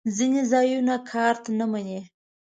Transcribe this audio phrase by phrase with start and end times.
[0.17, 1.99] ځینې ځایونه کارت نه منی